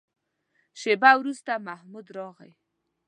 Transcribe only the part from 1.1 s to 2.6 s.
وروسته محمود راغی.